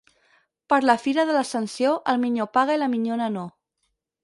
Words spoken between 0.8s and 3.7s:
la fira de l'Ascensió, el minyó paga i la minyona no.